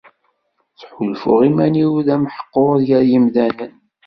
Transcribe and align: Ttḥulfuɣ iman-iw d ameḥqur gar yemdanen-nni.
Ttḥulfuɣ 0.71 1.39
iman-iw 1.49 1.91
d 2.05 2.07
ameḥqur 2.15 2.75
gar 2.87 3.03
yemdanen-nni. 3.11 3.69